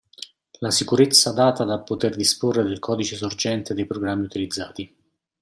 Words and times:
La 0.61 0.71
sicurezza 0.71 1.31
data 1.31 1.63
dal 1.63 1.83
poter 1.83 2.15
disporre 2.15 2.63
del 2.63 2.79
codice 2.79 3.15
sorgente 3.15 3.75
dei 3.75 3.85
programmi 3.85 4.25
utilizzati. 4.25 4.95